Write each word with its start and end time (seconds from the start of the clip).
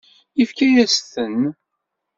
Yefka-asen-ten. 0.37 1.41